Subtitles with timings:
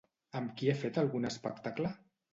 [0.39, 1.97] Amb qui ha fet algun espectacle?